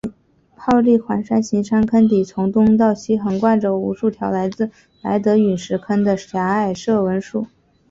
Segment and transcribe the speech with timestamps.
[0.55, 4.71] 泡利环形山坑底从东到西横贯着无数条来自
[5.03, 7.45] 莱德陨石坑的狭窄射纹束。